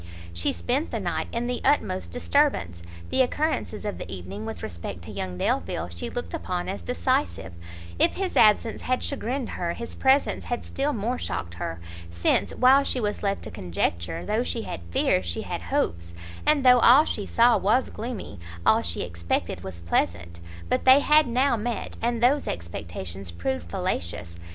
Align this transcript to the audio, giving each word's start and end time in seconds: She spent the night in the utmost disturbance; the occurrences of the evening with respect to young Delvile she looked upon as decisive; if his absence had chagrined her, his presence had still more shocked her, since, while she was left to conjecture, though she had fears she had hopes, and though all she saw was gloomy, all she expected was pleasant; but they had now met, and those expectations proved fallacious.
She 0.33 0.51
spent 0.51 0.89
the 0.89 0.99
night 0.99 1.27
in 1.31 1.45
the 1.45 1.61
utmost 1.63 2.09
disturbance; 2.09 2.81
the 3.11 3.21
occurrences 3.21 3.85
of 3.85 3.99
the 3.99 4.11
evening 4.11 4.47
with 4.47 4.63
respect 4.63 5.03
to 5.03 5.11
young 5.11 5.37
Delvile 5.37 5.89
she 5.89 6.09
looked 6.09 6.33
upon 6.33 6.67
as 6.67 6.81
decisive; 6.81 7.53
if 7.99 8.15
his 8.15 8.35
absence 8.35 8.81
had 8.81 9.03
chagrined 9.03 9.49
her, 9.49 9.73
his 9.73 9.93
presence 9.93 10.45
had 10.45 10.65
still 10.65 10.91
more 10.91 11.19
shocked 11.19 11.53
her, 11.53 11.79
since, 12.09 12.49
while 12.55 12.83
she 12.83 12.99
was 12.99 13.21
left 13.21 13.43
to 13.43 13.51
conjecture, 13.51 14.25
though 14.25 14.41
she 14.41 14.63
had 14.63 14.81
fears 14.89 15.23
she 15.23 15.43
had 15.43 15.61
hopes, 15.61 16.15
and 16.47 16.63
though 16.65 16.79
all 16.79 17.05
she 17.05 17.27
saw 17.27 17.55
was 17.55 17.91
gloomy, 17.91 18.39
all 18.65 18.81
she 18.81 19.03
expected 19.03 19.61
was 19.63 19.81
pleasant; 19.81 20.39
but 20.67 20.83
they 20.83 21.01
had 21.01 21.27
now 21.27 21.55
met, 21.55 21.95
and 22.01 22.23
those 22.23 22.47
expectations 22.47 23.29
proved 23.29 23.69
fallacious. 23.69 24.37